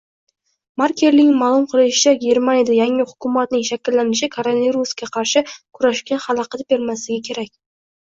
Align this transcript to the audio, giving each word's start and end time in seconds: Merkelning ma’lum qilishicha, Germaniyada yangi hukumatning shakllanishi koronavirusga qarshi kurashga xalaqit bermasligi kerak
Merkelning 0.81 1.29
ma’lum 1.41 1.67
qilishicha, 1.73 2.13
Germaniyada 2.23 2.79
yangi 2.79 3.07
hukumatning 3.11 3.69
shakllanishi 3.69 4.33
koronavirusga 4.39 5.13
qarshi 5.21 5.47
kurashga 5.71 6.23
xalaqit 6.29 6.69
bermasligi 6.77 7.25
kerak 7.33 7.59